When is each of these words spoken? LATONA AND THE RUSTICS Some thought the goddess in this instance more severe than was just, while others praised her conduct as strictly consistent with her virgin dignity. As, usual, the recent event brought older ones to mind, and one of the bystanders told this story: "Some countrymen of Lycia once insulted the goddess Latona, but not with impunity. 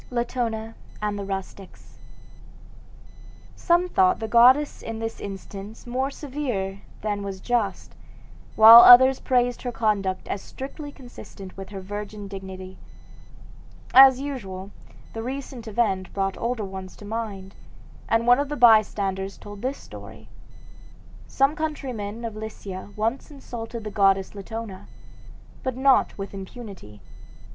LATONA 0.09 0.73
AND 0.99 1.19
THE 1.19 1.25
RUSTICS 1.25 1.99
Some 3.55 3.87
thought 3.87 4.17
the 4.19 4.27
goddess 4.27 4.81
in 4.81 4.97
this 4.97 5.19
instance 5.19 5.85
more 5.85 6.09
severe 6.09 6.81
than 7.01 7.21
was 7.21 7.39
just, 7.39 7.93
while 8.55 8.79
others 8.81 9.19
praised 9.19 9.61
her 9.61 9.71
conduct 9.71 10.27
as 10.27 10.41
strictly 10.41 10.91
consistent 10.91 11.55
with 11.55 11.69
her 11.69 11.81
virgin 11.81 12.27
dignity. 12.27 12.79
As, 13.93 14.19
usual, 14.19 14.71
the 15.13 15.21
recent 15.21 15.67
event 15.67 16.11
brought 16.13 16.35
older 16.35 16.65
ones 16.65 16.95
to 16.95 17.05
mind, 17.05 17.53
and 18.09 18.25
one 18.25 18.39
of 18.39 18.49
the 18.49 18.57
bystanders 18.57 19.37
told 19.37 19.61
this 19.61 19.77
story: 19.77 20.29
"Some 21.27 21.55
countrymen 21.55 22.25
of 22.25 22.35
Lycia 22.35 22.89
once 22.95 23.29
insulted 23.29 23.83
the 23.83 23.91
goddess 23.91 24.33
Latona, 24.33 24.87
but 25.61 25.77
not 25.77 26.17
with 26.17 26.33
impunity. 26.33 27.01